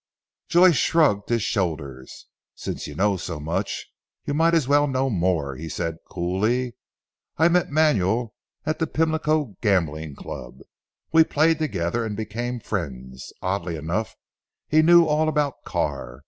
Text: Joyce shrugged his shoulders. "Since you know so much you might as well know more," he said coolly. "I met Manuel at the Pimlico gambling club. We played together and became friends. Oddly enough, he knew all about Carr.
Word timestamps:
Joyce 0.49 0.77
shrugged 0.77 1.29
his 1.29 1.43
shoulders. 1.43 2.25
"Since 2.55 2.87
you 2.87 2.95
know 2.95 3.17
so 3.17 3.39
much 3.39 3.85
you 4.25 4.33
might 4.33 4.55
as 4.55 4.67
well 4.67 4.87
know 4.87 5.11
more," 5.11 5.55
he 5.55 5.69
said 5.69 5.97
coolly. 6.09 6.73
"I 7.37 7.49
met 7.49 7.69
Manuel 7.69 8.33
at 8.65 8.79
the 8.79 8.87
Pimlico 8.87 9.57
gambling 9.61 10.15
club. 10.15 10.61
We 11.11 11.23
played 11.23 11.59
together 11.59 12.03
and 12.03 12.17
became 12.17 12.59
friends. 12.59 13.31
Oddly 13.43 13.75
enough, 13.75 14.15
he 14.67 14.81
knew 14.81 15.05
all 15.05 15.29
about 15.29 15.63
Carr. 15.65 16.19